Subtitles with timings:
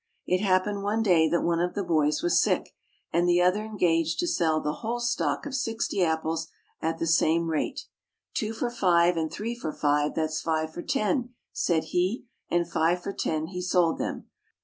[0.25, 2.73] It happened one day that one of the boys was sick,
[3.13, 6.47] and the other engaged to sell the whole stock of sixty apples
[6.81, 7.81] at the same rate.
[8.33, 13.03] "Two for five, and three for five, that's five for ten," said he, and five
[13.03, 14.25] for ten he sold them.